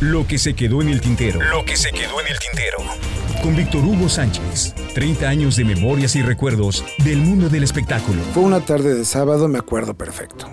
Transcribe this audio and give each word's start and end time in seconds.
Lo 0.00 0.26
que 0.26 0.36
se 0.36 0.52
quedó 0.52 0.82
en 0.82 0.90
el 0.90 1.00
tintero. 1.00 1.40
Lo 1.40 1.64
que 1.64 1.74
se 1.74 1.90
quedó 1.90 2.20
en 2.20 2.26
el 2.26 2.38
tintero. 2.38 2.76
Con 3.42 3.56
Víctor 3.56 3.82
Hugo 3.82 4.10
Sánchez. 4.10 4.74
30 4.92 5.26
años 5.26 5.56
de 5.56 5.64
memorias 5.64 6.16
y 6.16 6.22
recuerdos 6.22 6.84
del 7.02 7.16
mundo 7.16 7.48
del 7.48 7.62
espectáculo. 7.62 8.20
Fue 8.34 8.42
una 8.42 8.60
tarde 8.60 8.92
de 8.92 9.06
sábado, 9.06 9.48
me 9.48 9.58
acuerdo 9.58 9.94
perfecto. 9.94 10.50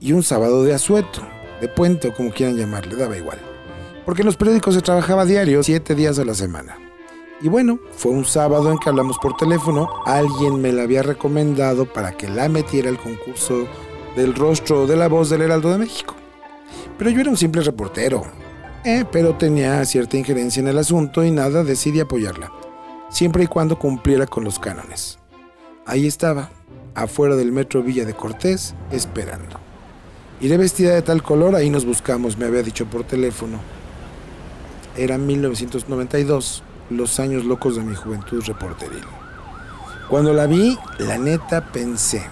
Y 0.00 0.12
un 0.12 0.22
sábado 0.22 0.64
de 0.64 0.74
asueto, 0.74 1.26
de 1.62 1.68
puente 1.68 2.08
o 2.08 2.14
como 2.14 2.30
quieran 2.30 2.58
llamarle, 2.58 2.94
daba 2.94 3.16
igual. 3.16 3.38
Porque 4.04 4.20
en 4.20 4.26
los 4.26 4.36
periódicos 4.36 4.74
se 4.74 4.82
trabajaba 4.82 5.24
diario, 5.24 5.62
siete 5.62 5.94
días 5.94 6.18
a 6.18 6.26
la 6.26 6.34
semana. 6.34 6.76
Y 7.40 7.48
bueno, 7.48 7.78
fue 7.96 8.12
un 8.12 8.26
sábado 8.26 8.70
en 8.70 8.76
que 8.76 8.90
hablamos 8.90 9.16
por 9.16 9.34
teléfono. 9.38 9.88
Alguien 10.04 10.60
me 10.60 10.72
la 10.72 10.82
había 10.82 11.02
recomendado 11.02 11.90
para 11.90 12.18
que 12.18 12.28
la 12.28 12.50
metiera 12.50 12.90
al 12.90 12.98
concurso 12.98 13.66
del 14.14 14.34
rostro 14.34 14.86
de 14.86 14.96
la 14.96 15.08
voz 15.08 15.30
del 15.30 15.40
Heraldo 15.40 15.72
de 15.72 15.78
México. 15.78 16.16
Pero 16.98 17.08
yo 17.08 17.22
era 17.22 17.30
un 17.30 17.38
simple 17.38 17.62
reportero, 17.62 18.26
eh, 18.84 19.04
pero 19.10 19.34
tenía 19.34 19.84
cierta 19.84 20.16
injerencia 20.16 20.60
en 20.60 20.68
el 20.68 20.78
asunto 20.78 21.24
y 21.24 21.30
nada, 21.30 21.64
decidí 21.64 22.00
apoyarla, 22.00 22.52
siempre 23.10 23.44
y 23.44 23.46
cuando 23.46 23.78
cumpliera 23.78 24.26
con 24.26 24.44
los 24.44 24.58
cánones. 24.58 25.18
Ahí 25.86 26.06
estaba, 26.06 26.50
afuera 26.94 27.36
del 27.36 27.52
metro 27.52 27.82
Villa 27.82 28.04
de 28.04 28.14
Cortés, 28.14 28.74
esperando. 28.90 29.58
Iré 30.40 30.56
vestida 30.56 30.94
de 30.94 31.02
tal 31.02 31.22
color, 31.22 31.54
ahí 31.54 31.70
nos 31.70 31.84
buscamos, 31.84 32.36
me 32.36 32.46
había 32.46 32.62
dicho 32.62 32.86
por 32.86 33.04
teléfono. 33.04 33.58
Era 34.96 35.18
1992, 35.18 36.62
los 36.90 37.20
años 37.20 37.44
locos 37.44 37.76
de 37.76 37.82
mi 37.82 37.94
juventud 37.94 38.42
reporteril. 38.46 39.04
Cuando 40.08 40.34
la 40.34 40.46
vi, 40.46 40.78
la 40.98 41.18
neta 41.18 41.72
pensé, 41.72 42.22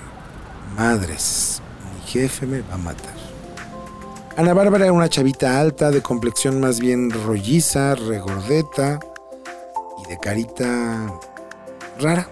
madres, 0.77 1.63
mi 1.95 2.07
jefe 2.07 2.47
me 2.47 2.61
va 2.61 2.75
a 2.75 2.79
matar. 2.79 3.22
Ana 4.35 4.55
Bárbara 4.55 4.85
era 4.85 4.93
una 4.95 5.11
chavita 5.11 5.61
alta, 5.61 5.91
de 5.91 6.01
complexión 6.01 6.59
más 6.59 6.81
bien 6.81 7.11
rolliza, 7.11 7.95
regordeta 7.95 8.99
y 10.03 10.09
de 10.09 10.19
carita 10.19 11.13
rara. 12.01 12.29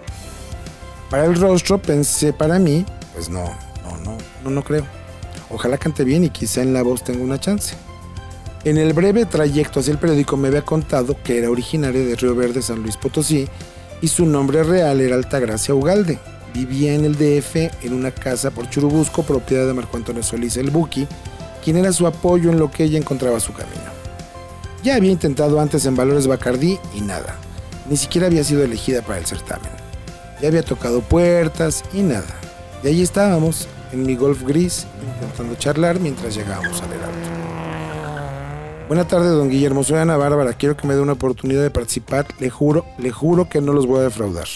Para 1.10 1.26
el 1.26 1.38
rostro 1.38 1.76
pensé 1.76 2.32
para 2.32 2.58
mí, 2.58 2.86
pues 3.12 3.28
no, 3.28 3.44
no, 3.84 3.98
no, 3.98 4.16
no, 4.42 4.50
no 4.50 4.64
creo. 4.64 4.86
Ojalá 5.50 5.76
cante 5.76 6.04
bien 6.04 6.24
y 6.24 6.30
quizá 6.30 6.62
en 6.62 6.72
la 6.72 6.82
voz 6.82 7.04
tenga 7.04 7.22
una 7.22 7.38
chance. 7.38 7.74
En 8.64 8.78
el 8.78 8.94
breve 8.94 9.26
trayecto 9.26 9.80
hacia 9.80 9.92
el 9.92 9.98
periódico 9.98 10.38
me 10.38 10.48
había 10.48 10.62
contado 10.62 11.16
que 11.22 11.36
era 11.36 11.50
originaria 11.50 12.02
de 12.02 12.16
Río 12.16 12.34
Verde, 12.34 12.62
San 12.62 12.82
Luis 12.82 12.96
Potosí, 12.96 13.46
y 14.00 14.08
su 14.08 14.24
nombre 14.24 14.62
real 14.62 15.02
era 15.02 15.16
Altagracia 15.16 15.74
Ugalde. 15.74 16.18
Vivía 16.54 16.94
en 16.94 17.04
el 17.04 17.14
DF 17.14 17.56
en 17.84 17.92
una 17.92 18.10
casa 18.10 18.50
por 18.50 18.70
Churubusco, 18.70 19.22
propiedad 19.22 19.66
de 19.66 19.74
Marco 19.74 19.98
Antonio 19.98 20.22
Solís 20.22 20.56
el 20.56 20.70
Buki, 20.70 21.06
quien 21.60 21.76
era 21.76 21.92
su 21.92 22.06
apoyo 22.06 22.50
en 22.50 22.58
lo 22.58 22.70
que 22.70 22.84
ella 22.84 22.98
encontraba 22.98 23.40
su 23.40 23.52
camino. 23.52 23.90
Ya 24.82 24.96
había 24.96 25.10
intentado 25.10 25.60
antes 25.60 25.84
en 25.86 25.94
Valores 25.94 26.26
Bacardí 26.26 26.78
y 26.94 27.00
nada. 27.00 27.36
Ni 27.88 27.96
siquiera 27.96 28.26
había 28.26 28.44
sido 28.44 28.64
elegida 28.64 29.02
para 29.02 29.18
el 29.18 29.26
certamen. 29.26 29.70
Ya 30.40 30.48
había 30.48 30.62
tocado 30.62 31.00
puertas 31.00 31.84
y 31.92 32.00
nada. 32.00 32.24
Y 32.82 32.88
ahí 32.88 33.02
estábamos, 33.02 33.68
en 33.92 34.06
mi 34.06 34.16
golf 34.16 34.42
gris, 34.42 34.86
intentando 35.04 35.54
charlar 35.56 36.00
mientras 36.00 36.34
llegábamos 36.34 36.80
al 36.80 36.92
Heraldo. 36.92 37.40
Buenas 38.88 39.06
tardes, 39.06 39.30
don 39.30 39.50
Guillermo. 39.50 39.84
Soy 39.84 39.98
Ana 39.98 40.16
Bárbara. 40.16 40.54
Quiero 40.54 40.76
que 40.76 40.88
me 40.88 40.94
dé 40.94 41.00
una 41.00 41.12
oportunidad 41.12 41.62
de 41.62 41.70
participar. 41.70 42.26
Le 42.40 42.50
juro, 42.50 42.86
le 42.98 43.10
juro 43.10 43.48
que 43.48 43.60
no 43.60 43.72
los 43.72 43.86
voy 43.86 44.00
a 44.00 44.02
defraudar. 44.02 44.48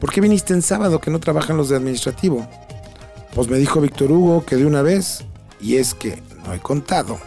¿Por 0.00 0.10
qué 0.10 0.20
viniste 0.20 0.54
en 0.54 0.62
sábado 0.62 1.00
que 1.00 1.10
no 1.10 1.20
trabajan 1.20 1.56
los 1.56 1.68
de 1.68 1.76
administrativo? 1.76 2.46
Pues 3.34 3.48
me 3.48 3.58
dijo 3.58 3.80
Víctor 3.80 4.10
Hugo 4.10 4.46
que 4.46 4.56
de 4.56 4.64
una 4.64 4.80
vez. 4.82 5.24
Y 5.62 5.76
es 5.76 5.94
que 5.94 6.22
no 6.44 6.52
he 6.52 6.58
contado. 6.58 7.18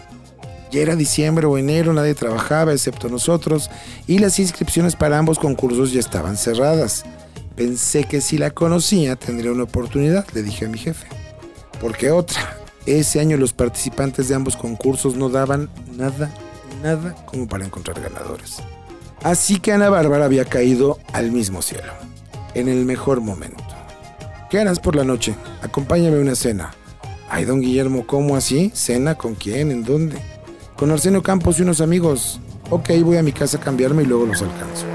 Ya 0.71 0.81
era 0.81 0.95
diciembre 0.95 1.45
o 1.45 1.57
enero, 1.57 1.93
nadie 1.93 2.13
trabajaba 2.13 2.73
excepto 2.73 3.07
nosotros 3.07 3.69
y 4.07 4.19
las 4.19 4.39
inscripciones 4.39 4.95
para 4.95 5.17
ambos 5.17 5.39
concursos 5.39 5.93
ya 5.93 5.99
estaban 5.99 6.37
cerradas. 6.37 7.05
Pensé 7.55 8.03
que 8.03 8.19
si 8.19 8.37
la 8.37 8.51
conocía 8.51 9.15
tendría 9.15 9.51
una 9.51 9.63
oportunidad, 9.63 10.27
le 10.33 10.43
dije 10.43 10.65
a 10.65 10.69
mi 10.69 10.77
jefe. 10.77 11.07
Porque 11.79 12.11
otra, 12.11 12.57
ese 12.85 13.21
año 13.21 13.37
los 13.37 13.53
participantes 13.53 14.27
de 14.27 14.35
ambos 14.35 14.57
concursos 14.57 15.15
no 15.15 15.29
daban 15.29 15.69
nada 15.95 16.31
nada 16.81 17.15
como 17.25 17.47
para 17.47 17.65
encontrar 17.65 17.99
ganadores. 17.99 18.57
Así 19.23 19.59
que 19.59 19.71
Ana 19.71 19.89
Bárbara 19.89 20.25
había 20.25 20.45
caído 20.45 20.99
al 21.13 21.31
mismo 21.31 21.61
cielo, 21.61 21.93
en 22.53 22.67
el 22.67 22.85
mejor 22.85 23.21
momento. 23.21 23.63
¿Qué 24.49 24.59
harás 24.59 24.79
por 24.79 24.95
la 24.95 25.03
noche? 25.03 25.35
Acompáñame 25.61 26.17
a 26.17 26.21
una 26.21 26.35
cena. 26.35 26.73
Ay, 27.35 27.43
don 27.43 27.59
Guillermo, 27.59 28.07
¿cómo 28.07 28.37
así? 28.37 28.71
¿Cena 28.73 29.15
con 29.15 29.35
quién? 29.35 29.69
¿En 29.69 29.83
dónde? 29.83 30.15
Con 30.77 30.89
Arsenio 30.89 31.21
Campos 31.21 31.59
y 31.59 31.63
unos 31.63 31.81
amigos. 31.81 32.39
Ok, 32.69 32.91
voy 33.03 33.17
a 33.17 33.23
mi 33.23 33.33
casa 33.33 33.57
a 33.57 33.59
cambiarme 33.59 34.03
y 34.03 34.05
luego 34.05 34.25
los 34.25 34.41
alcanzo. 34.41 34.85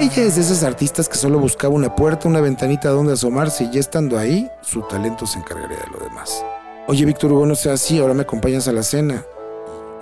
Ella 0.00 0.24
es 0.24 0.34
de 0.34 0.40
esas 0.40 0.64
artistas 0.64 1.08
que 1.08 1.14
solo 1.14 1.38
buscaba 1.38 1.72
una 1.72 1.94
puerta, 1.94 2.26
una 2.26 2.40
ventanita 2.40 2.88
donde 2.88 3.12
asomarse 3.12 3.62
y 3.62 3.70
ya 3.70 3.78
estando 3.78 4.18
ahí, 4.18 4.50
su 4.60 4.82
talento 4.88 5.24
se 5.24 5.38
encargaría 5.38 5.76
de 5.76 5.86
lo 5.96 6.04
demás. 6.04 6.44
Oye, 6.88 7.04
Víctor 7.04 7.30
Hugo, 7.30 7.46
no 7.46 7.54
sea 7.54 7.74
así, 7.74 8.00
ahora 8.00 8.14
me 8.14 8.22
acompañas 8.22 8.66
a 8.66 8.72
la 8.72 8.82
cena. 8.82 9.24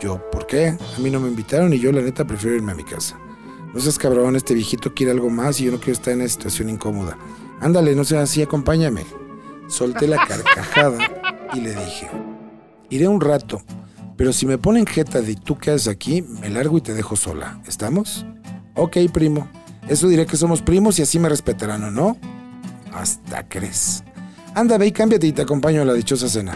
Yo, 0.00 0.22
¿por 0.30 0.46
qué? 0.46 0.68
A 0.68 0.98
mí 0.98 1.10
no 1.10 1.20
me 1.20 1.28
invitaron 1.28 1.74
y 1.74 1.78
yo 1.78 1.92
la 1.92 2.00
neta 2.00 2.24
prefiero 2.24 2.56
irme 2.56 2.72
a 2.72 2.74
mi 2.74 2.84
casa. 2.84 3.18
No 3.74 3.80
seas 3.80 3.98
cabrón, 3.98 4.34
este 4.34 4.54
viejito 4.54 4.94
quiere 4.94 5.12
algo 5.12 5.28
más 5.28 5.60
y 5.60 5.64
yo 5.64 5.72
no 5.72 5.76
quiero 5.76 5.92
estar 5.92 6.14
en 6.14 6.20
una 6.20 6.28
situación 6.30 6.70
incómoda. 6.70 7.18
Ándale, 7.60 7.94
no 7.94 8.02
seas 8.02 8.30
así, 8.30 8.40
acompáñame. 8.40 9.04
Solté 9.68 10.06
la 10.06 10.16
carcajada 10.26 10.96
y 11.54 11.60
le 11.60 11.74
dije, 11.74 12.08
iré 12.90 13.08
un 13.08 13.20
rato, 13.20 13.62
pero 14.16 14.32
si 14.32 14.46
me 14.46 14.58
ponen 14.58 14.86
jeta 14.86 15.20
de 15.20 15.34
tú 15.34 15.56
quedas 15.56 15.88
aquí, 15.88 16.22
me 16.22 16.50
largo 16.50 16.78
y 16.78 16.80
te 16.80 16.94
dejo 16.94 17.16
sola. 17.16 17.60
¿Estamos? 17.66 18.24
Ok, 18.74 18.96
primo. 19.12 19.48
Eso 19.88 20.08
diré 20.08 20.26
que 20.26 20.36
somos 20.36 20.62
primos 20.62 20.98
y 20.98 21.02
así 21.02 21.18
me 21.18 21.28
respetarán, 21.28 21.84
¿o 21.84 21.90
no? 21.90 22.16
Hasta 22.92 23.48
crees. 23.48 24.02
Anda, 24.54 24.78
ve 24.78 24.86
y 24.86 24.92
cámbiate 24.92 25.26
y 25.26 25.32
te 25.32 25.42
acompaño 25.42 25.82
a 25.82 25.84
la 25.84 25.94
dichosa 25.94 26.28
cena. 26.28 26.54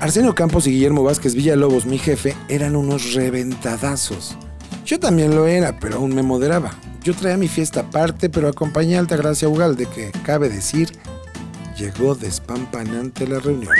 Arsenio 0.00 0.34
Campos 0.34 0.66
y 0.66 0.70
Guillermo 0.70 1.02
Vázquez 1.02 1.34
Villalobos, 1.34 1.86
mi 1.86 1.98
jefe, 1.98 2.34
eran 2.48 2.76
unos 2.76 3.14
reventadazos. 3.14 4.36
Yo 4.84 4.98
también 4.98 5.34
lo 5.34 5.46
era, 5.46 5.78
pero 5.78 5.96
aún 5.96 6.14
me 6.14 6.22
moderaba. 6.22 6.72
Yo 7.02 7.14
traía 7.14 7.36
mi 7.36 7.48
fiesta 7.48 7.80
aparte, 7.80 8.28
pero 8.28 8.48
acompañé 8.48 8.96
a 8.96 9.00
Altagracia 9.00 9.48
Ugalde, 9.48 9.86
que, 9.86 10.10
cabe 10.24 10.48
decir, 10.48 10.92
llegó 11.76 12.14
despampanante 12.14 13.26
la 13.26 13.40
reunión. 13.40 13.74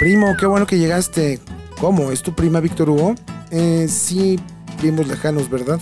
Primo, 0.00 0.34
qué 0.34 0.46
bueno 0.46 0.66
que 0.66 0.78
llegaste. 0.78 1.40
¿Cómo? 1.78 2.10
¿Es 2.10 2.22
tu 2.22 2.34
prima 2.34 2.60
Víctor 2.60 2.88
Hugo? 2.88 3.14
Eh, 3.50 3.86
sí, 3.86 4.40
primos 4.78 5.06
lejanos, 5.06 5.50
¿verdad? 5.50 5.78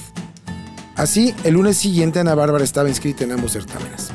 Así, 0.96 1.32
el 1.44 1.54
lunes 1.54 1.76
siguiente 1.76 2.18
Ana 2.18 2.34
Bárbara 2.34 2.64
estaba 2.64 2.88
inscrita 2.88 3.22
en 3.22 3.30
ambos 3.30 3.52
certámenes. 3.52 4.10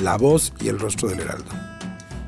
La 0.00 0.16
voz 0.16 0.52
y 0.60 0.68
el 0.68 0.78
rostro 0.78 1.08
del 1.08 1.18
Heraldo. 1.18 1.50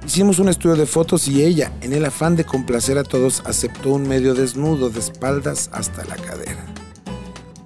Hicimos 0.04 0.40
un 0.40 0.48
estudio 0.48 0.74
de 0.74 0.84
fotos 0.84 1.28
y 1.28 1.44
ella, 1.44 1.70
en 1.80 1.92
el 1.92 2.04
afán 2.04 2.34
de 2.34 2.44
complacer 2.44 2.98
a 2.98 3.04
todos, 3.04 3.44
aceptó 3.46 3.90
un 3.90 4.08
medio 4.08 4.34
desnudo 4.34 4.90
de 4.90 4.98
espaldas 4.98 5.70
hasta 5.72 6.04
la 6.06 6.16
cadera. 6.16 6.66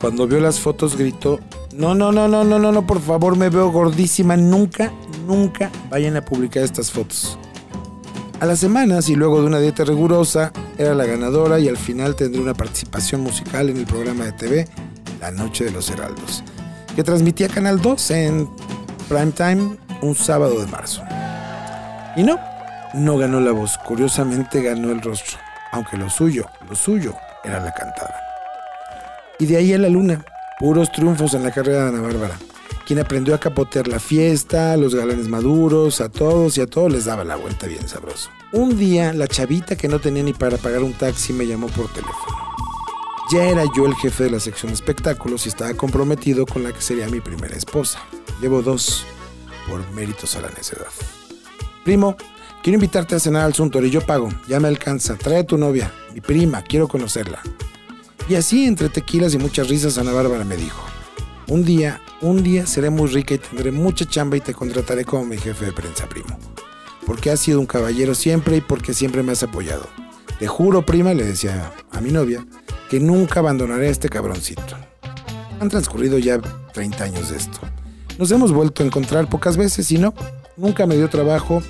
Cuando 0.03 0.27
vio 0.27 0.39
las 0.39 0.61
fotos 0.61 0.99
gritó, 0.99 1.41
no, 1.73 1.95
no, 1.95 2.13
no, 2.13 2.29
no, 2.29 2.45
no, 2.45 2.59
no, 2.59 2.73
no, 2.73 2.87
por 2.87 3.01
favor, 3.01 3.39
me 3.39 3.49
veo 3.49 3.73
gordísima, 3.73 4.37
nunca, 4.37 4.93
nunca 5.27 5.71
vayan 5.89 6.15
a 6.19 6.23
publicar 6.27 6.63
estas 6.63 6.91
fotos. 6.91 7.39
A 8.45 8.47
las 8.47 8.59
semanas 8.59 9.09
y 9.09 9.15
luego 9.15 9.41
de 9.41 9.47
una 9.47 9.59
dieta 9.59 9.85
rigurosa, 9.85 10.53
era 10.77 10.95
la 10.95 11.07
ganadora 11.07 11.59
y 11.59 11.67
al 11.67 11.79
final 11.79 12.15
tendría 12.15 12.43
una 12.43 12.53
participación 12.53 13.23
musical 13.23 13.71
en 13.71 13.79
el 13.79 13.87
programa 13.87 14.27
de 14.27 14.33
TV 14.33 14.69
La 15.19 15.31
Noche 15.31 15.65
de 15.65 15.71
los 15.71 15.89
Heraldos, 15.89 16.45
que 16.95 17.03
transmitía 17.03 17.49
Canal 17.49 17.81
2 17.81 18.11
en 18.11 18.51
prime 19.09 19.33
time 19.33 19.79
un 20.03 20.15
sábado 20.15 20.61
de 20.61 20.67
marzo. 20.67 21.03
Y 22.17 22.23
no, 22.23 22.39
no 22.93 23.17
ganó 23.17 23.41
la 23.41 23.53
voz, 23.53 23.79
curiosamente 23.79 24.61
ganó 24.61 24.93
el 24.93 25.01
rostro, 25.01 25.39
aunque 25.73 25.97
lo 25.97 26.11
suyo, 26.11 26.45
lo 26.69 26.77
suyo 26.77 27.15
era 27.45 27.61
la 27.61 27.73
cantada. 27.73 28.15
Y 29.39 29.47
de 29.47 29.57
ahí 29.57 29.73
a 29.73 29.79
la 29.79 29.89
luna, 29.89 30.23
puros 30.59 30.93
triunfos 30.93 31.33
en 31.33 31.45
la 31.45 31.51
carrera 31.51 31.85
de 31.85 31.89
Ana 31.89 32.03
Bárbara, 32.03 32.37
quien 32.87 32.99
aprendió 32.99 33.35
a 33.35 33.41
capotear 33.41 33.89
la 33.89 33.99
fiesta, 33.99 34.77
los 34.77 34.95
galanes 34.95 35.29
maduros, 35.29 36.01
a 36.01 36.09
todos 36.09 36.59
y 36.59 36.61
a 36.61 36.67
todos 36.67 36.93
les 36.93 37.07
daba 37.07 37.25
la 37.25 37.37
vuelta 37.37 37.67
bien 37.67 37.89
sabroso. 37.89 38.31
Un 38.53 38.79
día, 38.79 39.13
la 39.13 39.27
chavita 39.27 39.77
que 39.77 39.89
no 39.89 39.99
tenía 39.99 40.23
ni 40.23 40.33
para 40.33 40.59
pagar 40.59 40.83
un 40.83 40.93
taxi 40.93 41.33
me 41.33 41.47
llamó 41.47 41.67
por 41.69 41.89
teléfono. 41.89 42.39
Ya 43.33 43.45
era 43.45 43.65
yo 43.75 43.87
el 43.87 43.95
jefe 43.95 44.25
de 44.25 44.31
la 44.31 44.41
sección 44.41 44.71
de 44.71 44.75
espectáculos 44.75 45.47
y 45.47 45.49
estaba 45.49 45.73
comprometido 45.75 46.45
con 46.45 46.63
la 46.63 46.73
que 46.73 46.83
sería 46.83 47.09
mi 47.09 47.21
primera 47.21 47.57
esposa. 47.57 48.01
Llevo 48.41 48.63
dos 48.63 49.07
por 49.67 49.81
méritos 49.93 50.37
a 50.37 50.43
la 50.43 50.51
necedad. 50.51 50.87
Primo, 51.85 52.17
quiero 52.63 52.77
invitarte 52.77 53.15
a 53.15 53.21
cenar 53.21 53.45
al 53.45 53.55
Suntory, 53.55 53.91
yo 53.91 54.03
pago, 54.03 54.29
ya 54.47 54.61
me 54.61 54.69
alcanza. 54.69 55.17
Trae 55.17 55.39
a 55.39 55.47
tu 55.47 55.57
novia, 55.57 55.93
mi 56.13 56.21
prima, 56.21 56.63
quiero 56.63 56.87
conocerla. 56.87 57.41
Y 58.29 58.37
así, 58.37 58.67
entre 58.67 58.89
tequilas 58.89 59.35
y 59.35 59.39
muchas 59.39 59.69
risas, 59.69 59.99
Ana 59.99 60.13
Bárbara 60.13 60.45
me 60.45 60.57
dijo: 60.57 60.83
Un 61.49 61.65
día, 61.65 62.01
un 62.21 62.43
día 62.43 62.67
seré 62.67 62.91
muy 62.91 63.09
rica 63.09 63.35
y 63.35 63.39
tendré 63.39 63.71
mucha 63.71 64.05
chamba 64.05 64.37
y 64.37 64.41
te 64.41 64.55
contrataré 64.55 65.05
como 65.05 65.25
mi 65.25 65.37
jefe 65.37 65.67
de 65.67 65.73
prensa, 65.73 66.09
primo. 66.09 66.39
Porque 67.07 67.31
has 67.31 67.41
sido 67.41 67.61
un 67.61 67.67
caballero 67.67 68.15
siempre 68.15 68.57
y 68.57 68.61
porque 68.61 68.95
siempre 68.95 69.23
me 69.23 69.33
has 69.33 69.43
apoyado. 69.43 69.87
Te 70.39 70.47
juro, 70.47 70.85
prima, 70.85 71.15
le 71.15 71.25
decía 71.25 71.73
a 71.91 72.01
mi 72.01 72.11
novia, 72.11 72.47
que 72.89 73.01
nunca 73.01 73.41
abandonaré 73.41 73.89
a 73.89 73.91
este 73.91 74.09
cabroncito. 74.09 74.77
Han 75.61 75.69
transcurrido 75.69 76.19
ya 76.19 76.41
30 76.73 77.05
años 77.05 77.31
de 77.31 77.37
esto. 77.37 77.59
Nos 78.19 78.31
hemos 78.31 78.53
vuelto 78.53 78.83
a 78.83 78.87
encontrar 78.87 79.29
pocas 79.29 79.57
veces 79.57 79.91
y 79.93 79.99
no, 79.99 80.15
nunca 80.57 80.87
me 80.87 80.97
dio 80.97 81.09
trabajo 81.09 81.63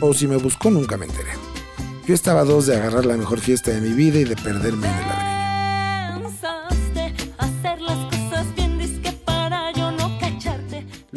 o 0.00 0.14
si 0.14 0.26
me 0.26 0.36
buscó 0.36 0.70
nunca 0.70 0.96
me 0.96 1.06
enteré. 1.06 1.32
Yo 2.06 2.14
estaba 2.14 2.44
dos 2.44 2.66
de 2.66 2.76
agarrar 2.76 3.04
la 3.04 3.16
mejor 3.16 3.40
fiesta 3.40 3.70
de 3.70 3.80
mi 3.80 3.92
vida 3.92 4.18
y 4.18 4.24
de 4.24 4.36
perderme 4.36 4.88
en 4.88 4.94
el 4.94 5.17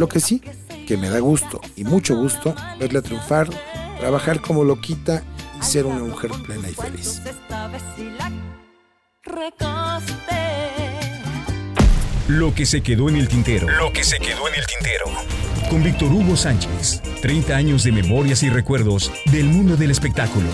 Lo 0.02 0.10
que 0.10 0.20
sí, 0.20 0.42
que 0.88 0.98
me 0.98 1.10
da 1.10 1.20
gusto 1.20 1.62
y 1.76 1.84
mucho 1.84 2.16
gusto 2.16 2.56
verla 2.80 3.04
triunfar, 3.04 3.48
trabajar 4.00 4.42
como 4.42 4.64
loquita 4.64 5.22
y 5.60 5.64
ser 5.64 5.86
una 5.86 6.00
mujer 6.00 6.32
plena 6.44 6.68
y 6.68 6.74
feliz. 6.74 7.22
Lo 12.28 12.56
que 12.56 12.66
se 12.66 12.82
quedó 12.82 13.10
en 13.10 13.18
el 13.18 13.28
tintero. 13.28 13.70
Lo 13.70 13.94
que 13.94 14.04
se 14.04 14.18
quedó 14.18 14.48
en 14.48 14.56
el 14.56 14.66
tintero. 14.66 15.06
Con 15.70 15.84
Víctor 15.84 16.12
Hugo 16.12 16.36
Sánchez. 16.36 17.04
30 17.22 17.56
años 17.56 17.84
de 17.84 17.92
memorias 17.92 18.42
y 18.42 18.50
recuerdos 18.50 19.12
del 19.26 19.46
mundo 19.46 19.78
del 19.78 19.92
espectáculo. 19.92 20.48